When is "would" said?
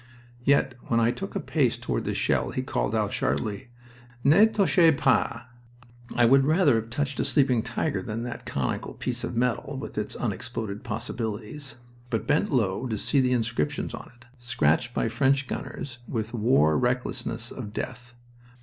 6.25-6.43